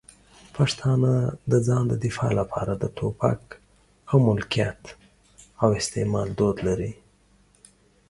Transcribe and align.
پښتانه 0.55 1.13
د 1.51 1.53
ځان 1.67 1.83
د 1.89 1.93
دفاع 2.05 2.31
لپاره 2.39 2.73
د 2.77 2.83
ټوپک 2.97 3.41
د 4.09 4.11
ملکیت 4.27 4.81
او 5.63 5.67
استعمال 5.79 6.27
دود 6.39 6.57
لري. 6.67 6.91